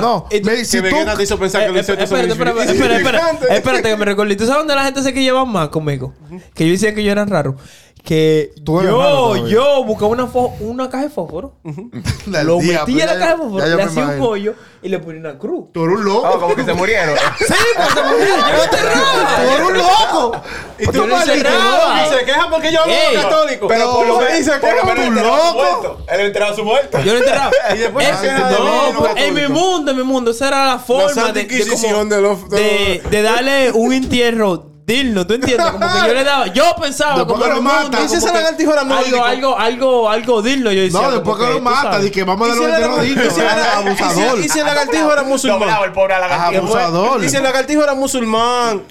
[0.00, 0.96] No, Que si tú.
[1.16, 3.96] Te hizo pensar que Eh, los eh, insectos espérate, espérate, espérate, espérate, espérate, espérate, que
[3.96, 4.32] me recuerdo.
[4.32, 6.14] ¿Y tú sabes dónde la gente se que llevan más conmigo?
[6.54, 7.56] Que yo decía que yo era raro.
[8.04, 10.28] Que yo, yo buscaba una,
[10.60, 11.54] una caja de fósforo.
[12.26, 14.98] Lo diablo, metía en la ya- caja de fósforo, le hacía un pollo y le
[14.98, 15.72] ponía una cruz.
[15.72, 16.30] Tú eres un loco.
[16.34, 17.16] Oh, como que se murieron.
[17.38, 18.26] Sí, pues se murió.
[18.36, 19.36] Yo lo enterraba.
[19.36, 20.42] Tú eres un loco.
[20.78, 21.48] Y tú maldito.
[21.48, 23.68] Y se queja porque yo hablo Ey, católico.
[23.68, 24.38] Pero por lo menos.
[24.38, 25.96] Y se por queja a su loco.
[26.08, 27.00] Él enterraba a su muerto.
[27.00, 27.50] Yo lo enterraba.
[27.74, 33.02] Y después no, pues, en mi mundo, en mi mundo, esa era la forma de,
[33.10, 35.66] de darle un entierro digno, ¿tú entiendes?
[35.70, 38.14] Como que yo le daba, yo pensaba Después como que lo mata, como ¿y si
[38.16, 41.00] ese lagartijo era algo, algo, algo, algo digno, yo decía.
[41.00, 42.02] No, después que lo mata, sabes.
[42.04, 43.44] di que vamos a ¿Y si darle el el lagartijo- si el digno.
[43.44, 44.38] lagartijo- Abusador.
[44.44, 45.68] y si el lagartijo era musulmán?
[45.84, 46.58] El pobre a la Ajá, gatilla.
[46.60, 47.24] abusador.
[47.24, 48.82] Y si el lagartijo era musulmán,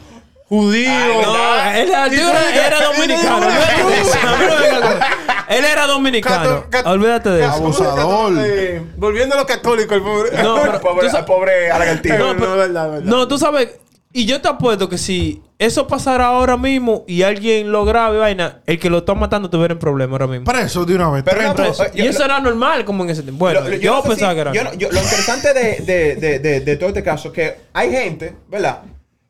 [0.49, 0.89] judío.
[0.89, 2.07] No, él era,
[2.81, 3.39] dominicano.
[3.39, 3.47] no
[5.49, 6.63] Él era dominicano.
[6.85, 7.53] Olvídate de eso.
[7.53, 8.33] Abusador.
[8.39, 10.31] Eh, Volviendo a los católicos, el pobre.
[10.43, 11.85] No, pero- Al pobre, al pobre a la.
[11.85, 13.03] No, No, pero- es verdad, verdad.
[13.03, 13.69] No, tú sabes,
[14.11, 18.19] y yo te apuesto que si eso pasara ahora mismo y alguien lo graba y
[18.19, 20.45] vaina, el que lo está matando tuviera un problema ahora mismo.
[20.45, 21.23] Preso de una vez.
[21.23, 21.63] Pero Treinta.
[21.63, 21.85] no, Preso.
[21.95, 23.39] y eso era normal como en ese tiempo.
[23.39, 24.53] Bueno, Lo- yo, no sé pensaba si- que era.
[24.53, 27.55] yo no- yo- lo interesante de, de, de, de, de todo este caso es que
[27.73, 28.81] hay gente, ¿verdad?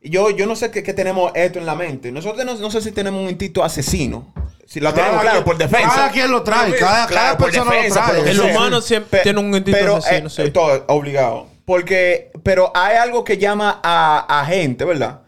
[0.01, 2.11] Y Yo, yo no sé qué, tenemos esto en la mente.
[2.11, 4.33] Nosotros no, no sé si tenemos un instinto asesino.
[4.65, 5.89] Si lo tenemos, claro, quien- por defensa.
[5.95, 6.75] Cada quien lo trae.
[6.75, 8.31] Cada, Claro, cada por persona defensa, lo trae.
[8.31, 8.45] El sea.
[8.51, 10.51] humano siempre Pe- tiene un instinto pero, asesino, eh, sí.
[10.51, 11.47] todo, obligado.
[11.65, 15.21] Porque, pero hay algo que llama a, a gente, ¿verdad?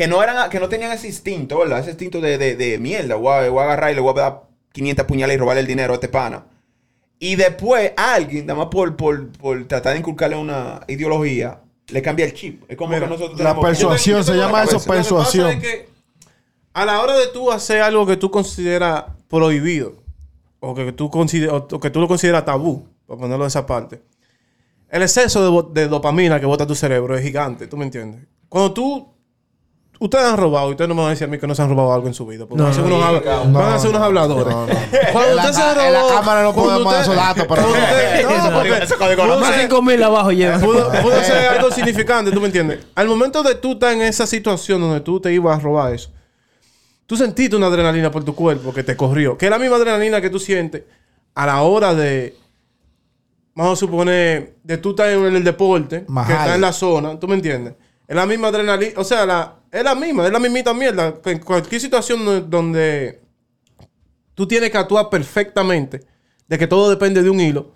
[0.00, 1.80] Que no eran, que no tenían ese instinto, ¿verdad?
[1.80, 3.16] Ese instinto de, de, de mierda.
[3.16, 5.66] Voy a, voy a agarrar y le voy a dar 500 puñales y robarle el
[5.66, 6.46] dinero a este pana.
[7.18, 12.24] Y después alguien, nada más por, por, por tratar de inculcarle una ideología, le cambia
[12.24, 12.62] el chip.
[12.66, 15.50] Es como Mira, que nosotros la persuasión, Yo se llama eso persuasión.
[15.50, 15.88] es que
[16.72, 19.96] a la hora de tú hacer algo que tú consideras prohibido
[20.60, 24.00] o que tú, consider- o que tú lo consideras tabú, por ponerlo de esa parte,
[24.88, 28.22] el exceso de dopamina que bota tu cerebro es gigante, ¿tú me entiendes?
[28.48, 29.19] Cuando tú...
[30.02, 31.60] Ustedes han robado, y ustedes no me van a decir a mí que no se
[31.60, 32.46] han robado algo en su vida.
[32.46, 34.54] Porque No, van a ser no, unos, habla- no, van a ser unos no, habladores.
[34.56, 34.72] no, no.
[35.12, 35.86] Cuando usted se robó...
[35.86, 38.94] en la cámara no cuando podemos dar esos datos, pero- cuando usted- no, porque Ese
[38.96, 40.58] código pudo no Más ser- 5 mil abajo lleva.
[40.60, 42.80] pudo, pudo ser algo significante, ¿tú me entiendes?
[42.94, 46.10] Al momento de tú estar en esa situación donde tú te ibas a robar eso,
[47.04, 50.18] tú sentiste una adrenalina por tu cuerpo que te corrió, que es la misma adrenalina
[50.22, 50.82] que tú sientes
[51.34, 52.36] a la hora de,
[53.54, 56.26] vamos a suponer, de tú estar en el deporte, Majal.
[56.36, 57.74] que está en la zona, ¿tú me entiendes?
[58.08, 61.14] Es la misma adrenalina, o sea, la, es la misma, es la mismita mierda.
[61.24, 63.20] En cualquier situación donde-
[64.34, 66.00] tú tienes que actuar perfectamente,
[66.48, 67.74] de que todo depende de un hilo,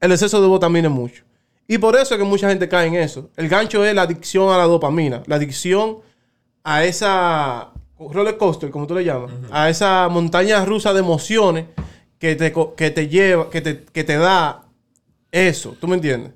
[0.00, 1.24] el exceso de dopamina es mucho.
[1.66, 3.30] Y por eso es que mucha gente cae en eso.
[3.36, 5.98] El gancho es la adicción a la dopamina, la adicción
[6.64, 11.66] a esa roller coaster, como tú le llamas, a esa montaña rusa de emociones
[12.18, 14.64] que te, que te lleva, que te, que te da
[15.30, 15.76] eso.
[15.80, 16.32] ¿Tú me entiendes?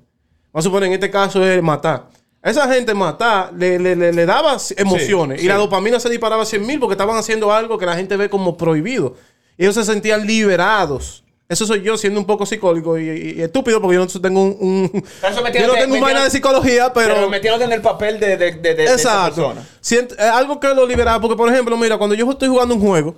[0.51, 2.09] Vamos a suponer, en este caso es matar.
[2.43, 5.45] Esa gente matar le, le, le, le daba emociones sí.
[5.45, 8.15] y la dopamina se disparaba a 100 mil porque estaban haciendo algo que la gente
[8.15, 9.15] ve como prohibido.
[9.57, 11.23] Y ellos se sentían liberados.
[11.49, 14.43] Eso soy yo siendo un poco psicólogo y, y- y estúpido porque yo no tengo
[14.43, 14.57] un...
[14.59, 17.15] un- Pero eso yo no tengo un vaina de psicología, pero...
[17.15, 19.35] Pero, metiéndote en el papel de, de, de, de- de esa Exacto.
[19.35, 19.67] persona.
[19.81, 21.19] Siento- es algo que lo liberaba.
[21.21, 23.15] Porque, por ejemplo, mira, cuando yo estoy jugando un juego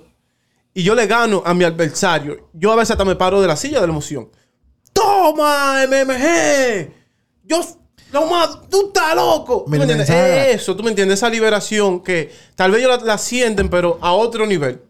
[0.72, 3.56] y yo le gano a mi adversario, yo a veces hasta me paro de la
[3.56, 4.28] silla de la emoción.
[4.92, 6.90] ¡Toma, MMG!
[7.44, 7.60] Yo
[8.12, 8.62] lo mato.
[8.70, 9.62] ¡Tú estás loco!
[9.64, 10.08] ¿Tú me Mira, entiendes?
[10.08, 10.50] mensaje.
[10.52, 11.18] Es eso, ¿tú me entiendes?
[11.18, 14.80] Esa liberación que tal vez ellos la, la sienten, pero a otro nivel.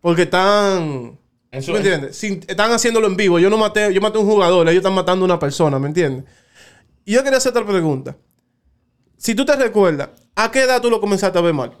[0.00, 1.18] Porque están...
[1.52, 2.16] En ¿Tú su- me entiendes?
[2.16, 3.38] Sin- están haciéndolo en vivo.
[3.38, 5.88] Yo no maté, yo maté a un jugador, ellos están matando a una persona, ¿me
[5.88, 6.24] entiendes?
[7.04, 8.16] Y yo quería hacer otra pregunta.
[9.16, 11.76] Si tú te recuerdas, ¿a qué edad tú lo comenzaste a ver mal?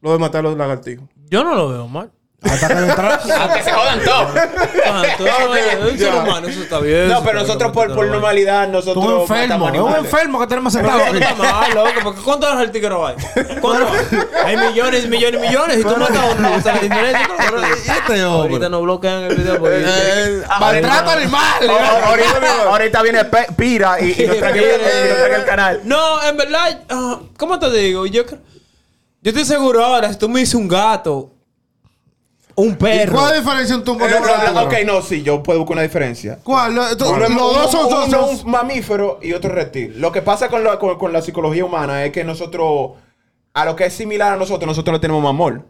[0.00, 1.08] Lo de matar a los lagartijos.
[1.30, 2.12] Yo no lo veo mal.
[2.44, 4.30] Hasta que entra- Aunque se jodan todos.
[4.86, 5.02] Ah,
[5.90, 7.08] un ser humano, eso está bien.
[7.08, 10.72] No, pero nosotros por, por normalidad, nosotros Tú un enfermo, es un enfermo que tenemos
[10.72, 10.98] sentado
[11.38, 13.44] mal, loco, porque ¿cuántos artículos hay?
[13.60, 13.90] ¿Cuántos?
[14.44, 15.78] Hay millones, millones, millones.
[15.78, 17.28] Y tú matas a uno, o sea, la diferencia.
[17.50, 18.68] Pero, Este Ahorita hombre.
[18.68, 19.82] no bloquean el video porque...
[19.86, 21.70] Eh, Maltrato animal.
[22.04, 25.80] Ahorita, ahorita viene Pe- Pira y, y nos trae el, canal.
[25.84, 28.04] No, en verdad, ah, ¿cómo te digo?
[28.06, 28.40] Yo creo-
[29.22, 31.30] Yo estoy seguro ahora, si tú me dices un gato,
[32.56, 33.12] un ¿Y perro.
[33.14, 35.58] ¿Cuál es la diferencia entre un No, gato y un ok, no, sí, yo puedo
[35.60, 36.38] buscar una diferencia.
[36.42, 36.72] ¿Cuál?
[36.72, 37.16] Uno Los dos son...
[37.22, 40.00] uno- son- uno son- es un mamífero y otro reptil.
[40.00, 42.92] Lo que pasa con la, con, con la psicología humana es que nosotros,
[43.52, 45.62] a lo que es similar a nosotros, nosotros le tenemos más amor.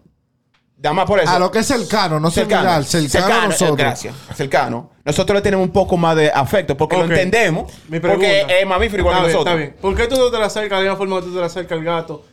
[0.77, 1.31] Nada más por eso.
[1.31, 2.85] A lo que es cercano, no similar.
[2.85, 3.79] Cercano a eh, nosotros.
[3.79, 4.15] Gracias.
[4.35, 4.91] Cercano.
[5.05, 7.73] Nosotros le tenemos un poco más de afecto porque lo entendemos.
[7.89, 8.27] Mi pregunta.
[8.27, 9.55] Porque es mamífero igual está que bien, nosotros.
[9.55, 9.77] Está bien.
[9.81, 11.47] ¿Por qué tú no te le acercas de la misma forma que tú te le
[11.47, 12.25] acercas al gato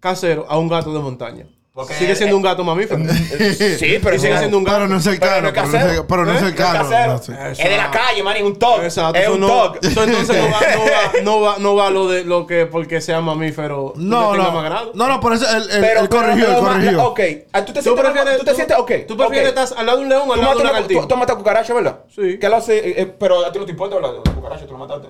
[0.00, 1.46] casero a un gato de montaña?
[1.76, 3.04] Porque- Sigue siendo un gato mamífero.
[3.78, 4.76] Sí, pero sigue siendo un gato.
[4.78, 6.06] Pero no es no es Pero no es casero.
[6.06, 7.06] pero no es ¿Eh?
[7.06, 7.34] no sé.
[7.52, 8.82] Es de la calle, man, y un dog.
[8.82, 9.18] Exacto.
[9.20, 9.78] Es un no, dog.
[9.82, 13.02] eso entonces no va, no, va, no, va, no va lo de lo que porque
[13.02, 14.54] sea mamífero No, que tenga no.
[14.54, 14.92] más grado.
[14.94, 17.04] No, no, por eso él, él, Pero, él corrigió, pero- corrigió.
[17.08, 17.20] Ok.
[17.52, 18.92] Ah, ¿Tú te ¿Tú sientes, prefieres, ¿tú te sientes, ok.
[19.06, 19.58] ¿Tú prefieres ok.
[19.58, 21.00] estar al lado de un león o al Tú lado de una, lagartijo?
[21.02, 22.00] tú, tú matas cucaracha, ¿verdad?
[22.08, 22.38] Sí.
[22.40, 22.78] ¿Qué lo hace?
[22.78, 24.12] Eh, eh, pero a ti no te importa, ¿verdad?
[24.24, 25.08] La cucaracha tú lo mataste.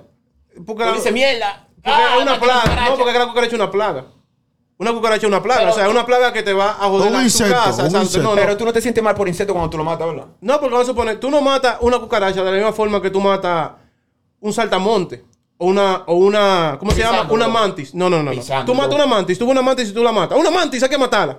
[0.66, 1.68] Porque Tú la- dices mierda.
[1.76, 2.88] Porque Ah, es una maté plaga.
[2.90, 4.04] No, porque la cucaracha es una plaga.
[4.78, 5.60] Una cucaracha es una plaga.
[5.60, 7.44] Pero o sea, es una plaga que te va a joder Un tu casa.
[7.44, 7.96] un exacto.
[7.98, 8.22] insecto.
[8.22, 8.40] No, no.
[8.40, 10.26] Pero tú no te sientes mal por insecto cuando tú lo matas, ¿verdad?
[10.40, 13.10] No, porque vamos a suponer, tú no matas una cucaracha de la misma forma que
[13.10, 13.70] tú matas
[14.40, 15.24] un saltamonte.
[15.58, 17.26] O una, o una, ¿cómo se llama?
[17.30, 17.94] Una mantis.
[17.94, 18.30] No, no, no.
[18.34, 18.64] no.
[18.66, 20.38] Tú matas una mantis, tú ves una mantis y tú la matas.
[20.38, 21.38] Una mantis, hay que matarla.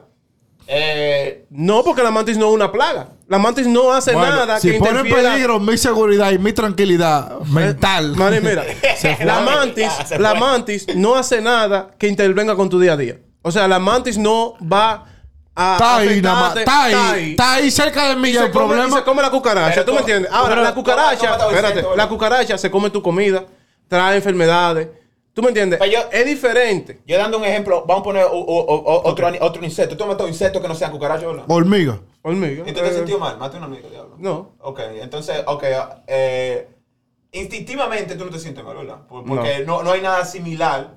[0.70, 3.10] Eh, No, porque la mantis no es una plaga.
[3.28, 6.52] La mantis no hace Bueno, nada si que pone en peligro mi seguridad y mi
[6.52, 8.16] tranquilidad mental.
[8.16, 8.66] Mari, mira,
[9.24, 13.20] la mantis, la mantis no hace nada que intervenga con tu día a día.
[13.48, 15.06] O sea, la mantis no va
[15.56, 16.56] a Está ahí, nada más.
[16.58, 17.32] Está ahí.
[17.32, 18.30] Está ahí cerca de mí.
[18.30, 18.98] Y ya se, el come, y problema.
[18.98, 20.32] se come la cucaracha, Pero ¿tú me entiendes?
[20.32, 22.10] Ahora, pero la cucaracha, espérate, la ¿verdad?
[22.10, 23.46] cucaracha se come tu comida,
[23.88, 24.90] trae enfermedades.
[25.34, 25.78] ¿Tú me entiendes?
[25.80, 27.00] Pero yo- es diferente.
[27.06, 29.96] yo dando un ejemplo, vamos a poner o- o- o- otro, ani- otro insecto.
[29.96, 31.46] Tú has matado insectos que no sean cucarachas, ¿verdad?
[31.48, 32.00] Hormiga.
[32.24, 32.64] Hormiga.
[32.68, 33.38] ¿Y tú te has Eh, sentido mal?
[33.38, 34.16] Mate una amiga, diablo.
[34.18, 34.52] No.
[34.62, 35.64] Ok, entonces, ok,
[36.08, 36.68] eh,
[37.32, 39.08] instintivamente tú no te sientes mal, ¿verdad?
[39.08, 40.96] Por- Porque no, no hay nada similar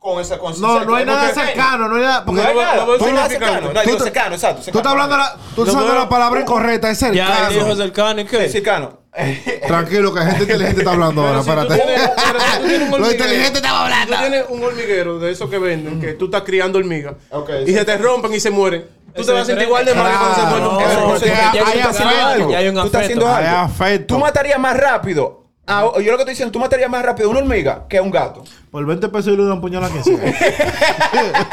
[0.00, 1.88] con esa con No, no hay nada porque- cercano.
[1.88, 2.24] No hay nada.
[2.26, 3.54] No hay nada, lo veo no hay nada significante.
[3.60, 3.72] cercano.
[3.74, 4.56] No, Tú digo cercano, exacto.
[4.56, 4.78] Tú cercano.
[4.80, 6.90] estás hablando la, tú estás veo- la palabra incorrecta.
[6.90, 7.48] Es Ya, cercano.
[7.48, 8.48] el hijo cercano, ¿y qué?
[8.48, 8.98] Cercano.
[9.66, 11.42] Tranquilo, que gente inteligente está hablando ahora.
[11.42, 11.82] Tú Espérate.
[12.90, 14.14] tú Lo inteligente estaba Si hablando.
[14.14, 17.14] tú tienes un hormiguero de esos que venden, que tú estás criando hormigas,
[17.66, 20.10] y se te rompen y se mueren, tú te vas a sentir igual de mal
[20.12, 21.12] que cuando se muere un no, perro.
[21.14, 22.26] Hay- ya tú hay estás haciendo afecto.
[22.26, 22.50] algo.
[22.52, 24.06] Ya Tú estás haciendo.
[24.06, 25.39] Tú matarías más rápido.
[25.78, 28.42] A- yo lo que estoy diciendo, tú matarías más rápido una hormiga que un gato.
[28.70, 30.16] Por 20 pesos y le doy un puñal a quien sea.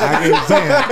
[0.00, 0.86] a quien sea.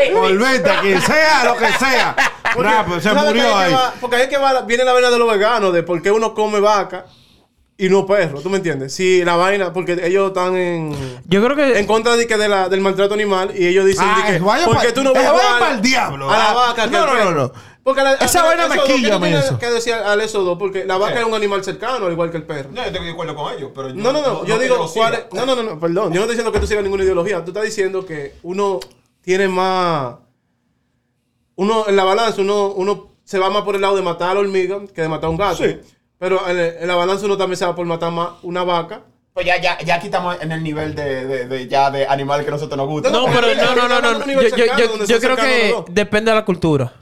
[0.00, 0.10] Ahí.
[0.12, 2.14] Por 20, a quien sea, lo que sea.
[2.56, 3.70] Rápido, se ¿Tú sabes que murió ahí ahí.
[3.70, 6.02] que va- porque ahí es que va- viene la vaina de los veganos, de por
[6.02, 7.06] qué uno come vaca
[7.84, 8.40] y no perro.
[8.40, 8.94] ¿Tú me entiendes?
[8.94, 10.94] Si la vaina, porque ellos están en,
[11.26, 11.78] Yo creo que...
[11.78, 14.38] en contra de que de la, del maltrato animal y ellos dicen Ah, de que,
[14.44, 16.30] vaya ¿por qué pa- tú no ves vaya igual pa'l diablo.
[16.30, 17.52] a la Ah, vaca no, no, no, no.
[17.82, 19.58] Porque la, Esa vaina me ¿qué quilla tienes eso.
[19.58, 20.56] que decir al eso dos?
[20.56, 21.22] Porque la vaca Eh.
[21.22, 22.68] es un animal cercano, al igual que el perro.
[22.70, 24.44] No, yo estoy de acuerdo con ellos, pero yo No, no, no.
[24.44, 25.24] Yo que digo, ¿cuál es?
[25.32, 26.12] No, no, no, no, perdón.
[26.12, 27.44] Yo no estoy diciendo que tú sigas ninguna ideología.
[27.44, 28.78] Tú estás diciendo que uno
[29.22, 30.14] tiene más.
[31.56, 34.34] Uno, en la balanza, uno, uno se va más por el lado de matar a
[34.34, 35.56] la hormiga que de matar a un gato.
[35.64, 35.76] Sí.
[36.22, 39.00] Pero en, en la balanza uno también se va por matar más una vaca.
[39.34, 42.44] Pues ya, ya, ya aquí estamos en el nivel de, de, de ya de animales
[42.44, 43.10] que a nosotros nos gustan.
[43.12, 44.26] No, pero no, no, no, no.
[45.04, 46.92] Yo, creo que depende de la cultura.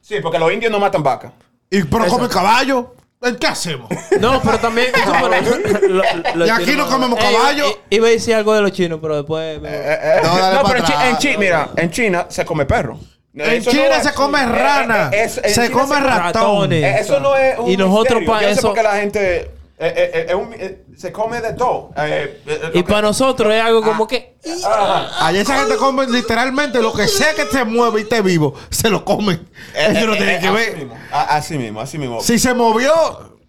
[0.00, 1.30] Sí, porque los indios no matan vacas.
[1.70, 2.94] Y pero come caballo.
[3.20, 3.86] ¿En ¿Qué hacemos?
[4.18, 4.88] No, pero también.
[6.34, 7.66] lo- Y aquí no comemos caballo.
[7.90, 9.60] Iba a decir algo de los chinos, pero después.
[9.60, 12.26] me- Eh, eh, No, dale no, pa' pero en, Chi- en Chi- mira, en China
[12.30, 12.98] se come perro.
[13.32, 15.10] En no China se come eh, eh, rana.
[15.12, 17.00] eh, se China come ratones.
[17.00, 18.26] Eso no es un Y nosotros misterio.
[18.26, 19.50] pa- Yo no sé eso- por qué la gente
[19.82, 21.90] eh, eh, eh, un- eh, se come de todo.
[21.96, 24.34] Eh, eh, Y que- para nosotros es algo como que.
[24.66, 25.26] Ajá.
[25.26, 28.90] Allá esa gente come literalmente lo que sea que se mueve y esté vivo, se
[28.90, 29.48] lo comen.
[29.74, 30.76] Eh, Ellos no tienen eh, que así ver.
[30.76, 32.20] mismo, Así mismo, así mismo.
[32.20, 32.92] Si se movió,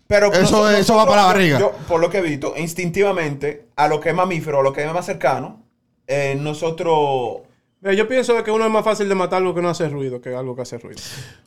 [0.07, 1.57] Pero Eso- nosotros- eso va para la barriga.
[1.57, 4.83] Yo, por lo que he visto, instintivamente, a lo que es mamífero, a lo que
[4.83, 5.63] es más cercano,
[6.05, 7.43] eh, nosotros.
[7.81, 9.89] Mira, yo pienso de que uno es más fácil de matar algo que no hace
[9.89, 11.01] ruido que algo que hace ruido.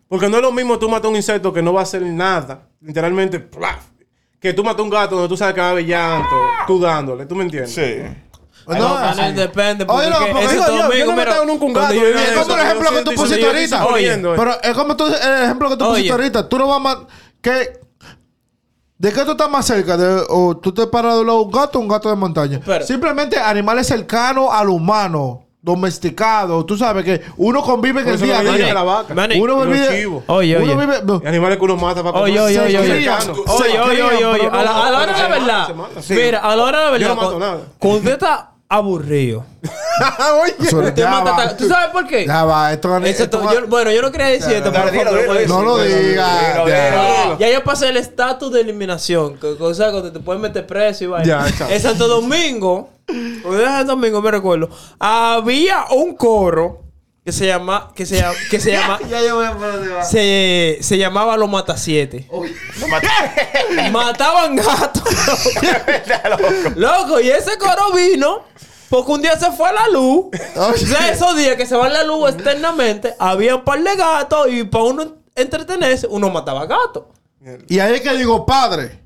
[0.08, 2.68] Porque no es lo mismo tú matar un insecto que no va a hacer nada,
[2.80, 3.94] literalmente, ¡plaf!
[4.44, 7.24] que tú matas un gato donde tú sabes que va a haber llanto, tú dándole,
[7.24, 7.74] ¿tú me entiendes?
[7.74, 8.02] Sí.
[8.66, 8.94] no, No.
[8.94, 9.86] Daniel, depende.
[9.88, 12.54] Oye, no, porque digo yo, domingo, yo no he matado nunca un gato, Es como
[12.54, 13.86] el eso, ejemplo que tú yo pusiste ahorita.
[14.36, 15.92] Pero es como tú, el ejemplo que tú Oye.
[15.92, 16.48] pusiste ahorita.
[16.48, 16.98] Tú no vas más.
[17.40, 17.80] Que,
[18.98, 19.96] ¿De qué tú estás más cerca?
[19.96, 22.60] De, ¿O tú te paras de lado un gato o un gato de montaña?
[22.84, 26.66] Simplemente animales cercanos al humano, domesticados.
[26.66, 28.52] Tú sabes que uno convive en el día a día.
[28.52, 29.14] dice la vaca.
[29.14, 29.88] Manny, Uno vive.
[29.98, 30.24] chivos.
[30.26, 30.86] Oye, uno oye.
[30.86, 31.28] vive.
[31.28, 33.08] animales que uno mata para Oye, oye, Se oye, oye.
[33.46, 34.48] Oye, oye, oye, oye.
[34.52, 35.68] A la, a la hora de la verdad.
[36.10, 37.24] Mira, a la hora de la Yo no verdad.
[37.26, 37.56] mato nada.
[37.56, 39.44] cu- Cuando usted está aburrido.
[40.42, 41.02] Oye.
[41.06, 42.26] mata ¿Tú sabes por qué?
[42.26, 45.34] Ya va, esto, Esto- esto- yo- bueno, yo no quería decir esto, pero dilo, dilo,
[45.34, 45.48] dilo.
[45.48, 46.68] No lo digas.
[47.38, 47.50] Ya.
[47.52, 49.36] yo pasé el estatus de eliminación.
[49.38, 51.46] Que cosa cuando te pueden meter preso y vaina.
[51.48, 51.68] Ya, chao.
[51.70, 52.90] En Santo Domingo,
[53.86, 56.84] Domingo me recuerdo, había un coro
[57.24, 61.36] que se llama, que se llama, que se llama, Ya voy a se, se llamaba
[61.36, 62.28] Los Matasiete.
[62.80, 63.08] Lo maté.
[63.90, 65.02] Mataban gatos.
[66.76, 68.42] Loco, y ese coro vino
[68.90, 70.26] porque un día se fue la luz.
[70.56, 74.48] O sea, esos días que se va la luz externamente, había un par de gatos
[74.52, 77.04] y para uno entretenerse, uno mataba gatos.
[77.68, 79.03] Y ahí es que digo, padre,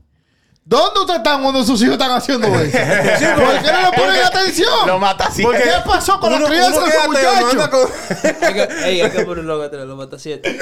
[0.69, 2.79] ¿dónde ustedes están cuando sus hijos están haciendo eso?
[2.79, 4.87] ¿Por qué no le ponen atención?
[4.87, 5.43] Lo mata así.
[5.43, 7.91] ¿Qué pasó con la crianza de esos muchachos?
[8.43, 10.59] Hay que, ey, hay que ponerlo a los matasiete.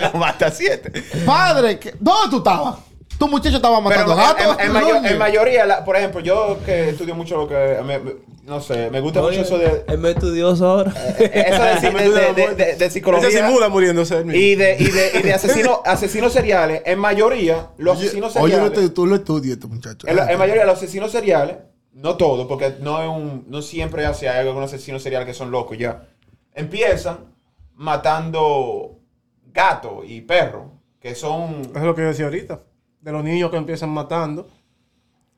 [0.00, 1.02] lo mata siete.
[1.26, 2.76] Padre, ¿qué- ¿dónde tú estabas?
[3.20, 4.56] Tu muchacho estaba Pero matando gatos.
[4.58, 7.76] en- en mayo- en mayoría, la- por ejemplo, yo que estudio mucho lo que.
[7.84, 9.84] me- me- no sé, me gusta mucho eso de.
[9.86, 10.90] Es más estudioso ahora.
[11.18, 11.20] Eso
[11.92, 13.28] de, de, de, de- de- de psicología.
[13.28, 14.24] Ese muriéndose.
[14.32, 18.78] Y de, y de, y de asesinos, asesinos seriales, en mayoría, los asesinos Oye, seriales.
[18.78, 20.08] no te- tú lo estudias, este muchacho.
[20.08, 21.56] En, la- en mayoría los asesinos seriales,
[21.92, 25.50] no todos, porque no es un, no siempre así, hay algunos asesinos seriales que son
[25.50, 26.08] locos ya.
[26.54, 27.18] Empiezan
[27.74, 28.98] matando
[29.52, 30.64] gatos y perros,
[31.00, 32.60] que son Eso es lo que yo decía ahorita.
[33.00, 34.46] De los niños que empiezan matando.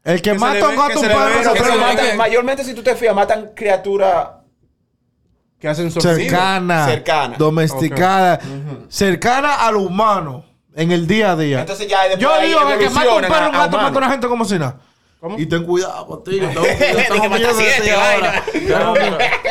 [0.04, 4.30] El que que mata un gato, un perro, mayormente si tú te fijas, matan criaturas
[5.60, 7.36] Que hacen cercana, Cercana.
[7.38, 8.40] domesticada,
[8.88, 10.44] cercana al humano
[10.74, 11.60] en el día a día.
[11.60, 14.10] Entonces ya Yo digo que el que mata un perro, un gato, mata a una
[14.10, 14.76] gente como si nada.
[15.20, 15.38] ¿Cómo?
[15.38, 16.50] Y ten cuidado, mira.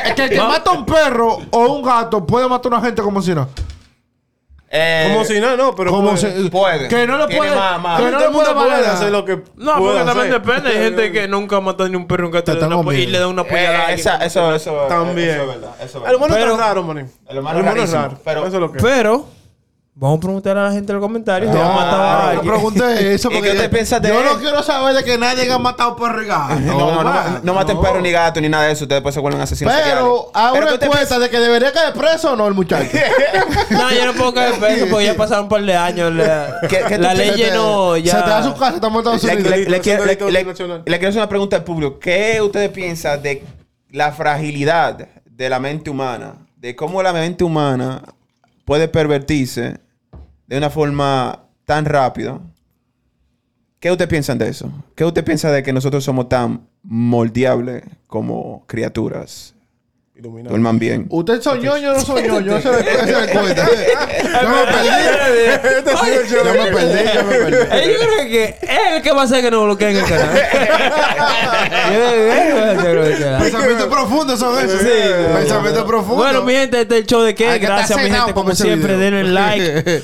[0.03, 2.85] Es que el que mata a un perro o un gato puede matar a una
[2.85, 3.47] gente como si nada.
[4.73, 6.43] Eh, Como si nada, no, pero Como puede.
[6.43, 6.87] si- puede.
[6.87, 7.55] Que no le Tiene puede.
[7.55, 10.27] más- más- Que Todo no el mundo puede puede hacer lo que No, porque también
[10.27, 10.41] hacer.
[10.41, 10.69] depende.
[10.69, 12.75] Hay gente que nunca ha matado ni un perro gato Te y le da una-
[12.75, 13.11] y comiendo.
[13.11, 13.87] le da una puñalada.
[13.87, 15.29] a eh, esa- eso, eso, También.
[15.31, 15.71] Eso es verdad.
[15.75, 16.15] Eso es El verdad.
[16.15, 17.11] humano Pero- está raro, manín.
[17.27, 18.79] El humano es rarísimo, pero- Eso es lo que.
[18.79, 19.25] Pero,
[19.93, 21.51] vamos a preguntar a la gente en los comentarios.
[21.51, 24.19] si No, han matado a no pregunté eso ¿Y porque qué usted piensa de yo
[24.19, 24.25] él?
[24.25, 26.55] no quiero saber de que nadie ha matado perro y gato.
[26.61, 28.85] No, no, no, no maten perro ni gato ni nada de eso.
[28.85, 31.93] Ustedes después se vuelven asesinos Pero Pero una ¿qué usted encuesta de que debería caer
[31.93, 32.89] preso o no el muchacho.
[33.69, 36.13] No, yo no puedo caer preso porque ya pasaron un par de años.
[36.13, 38.17] La, ¿Qué- qué tú la piensas ley no ya.
[38.17, 41.63] Se te da su casa, estamos en Estados Le, le quiero hacer una pregunta al
[41.63, 41.99] público.
[41.99, 43.43] ¿Qué ustedes piensan de
[43.91, 46.35] la fragilidad de la mente humana?
[46.55, 48.01] De cómo la mente humana
[48.65, 49.79] puede pervertirse
[50.51, 52.41] de una forma tan rápida.
[53.79, 54.69] ¿Qué ustedes piensan de eso?
[54.95, 59.55] ¿Qué usted piensa de que nosotros somos tan moldeables como criaturas?
[60.21, 60.51] Iluminado.
[60.51, 61.07] Duerman bien.
[61.09, 62.57] ¿Usted son ñoño o no son ñoño?
[62.57, 63.65] Eso es eso es cuenta.
[64.41, 64.89] Yo me perdí.
[66.29, 67.91] Yo me perdí, yo me perdí.
[67.91, 70.29] Yo creo que es el que va a hacer que nos bloqueen el canal.
[71.91, 72.01] Yo
[73.39, 74.81] Pensamientos profundos son esos.
[74.81, 76.17] Pensamientos profundos.
[76.17, 77.57] Bueno, mi gente, este es el show de qué.
[77.57, 78.33] Gracias, mi gente.
[78.33, 80.03] Como siempre, denle like.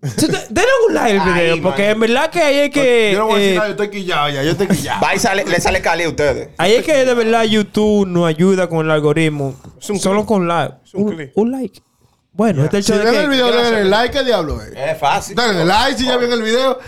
[0.00, 1.90] Denle un like al video, Ay, porque man.
[1.92, 3.10] en verdad que ahí es que.
[3.14, 5.00] Yo no voy a decir eh, nada, yo estoy quillado ya, yo estoy quillado.
[5.02, 6.48] Va y sale, le sale cali a ustedes.
[6.58, 9.54] Ahí es que de verdad YouTube nos ayuda con el algoritmo.
[9.80, 10.74] Es un Solo con like.
[10.84, 11.32] Es un Un, clic.
[11.34, 11.80] un like.
[12.32, 13.30] Bueno, este es Si el show ven de el qué.
[13.34, 14.68] video, denle like, ¿qué diablo es?
[14.76, 15.34] Es fácil.
[15.34, 16.78] Denle like si ya ven el video.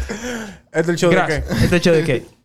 [0.72, 1.44] Este es el show de Gracias.
[1.48, 1.52] qué.
[1.54, 2.39] Este es el show de qué.